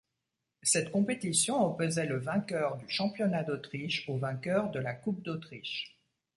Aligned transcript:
Cette 0.63 0.89
compétition 0.91 1.63
opposait 1.63 2.07
le 2.07 2.17
vainqueur 2.17 2.75
du 2.77 2.89
championnat 2.89 3.43
d'Autriche 3.43 4.09
au 4.09 4.17
vainqueur 4.17 4.71
de 4.71 4.79
la 4.79 4.95
coupe 4.95 5.21
d'Autriche. 5.21 5.95